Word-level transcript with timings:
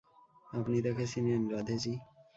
আপনি 0.49 0.77
তাকে 0.85 1.03
চিনেন, 1.11 1.41
রাধে 1.53 1.75
জি? 1.83 1.93